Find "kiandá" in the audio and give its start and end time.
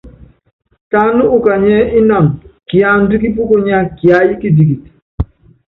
2.67-3.15